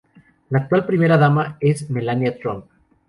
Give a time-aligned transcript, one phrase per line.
[0.49, 2.65] La actual primera dama es Melania Trump.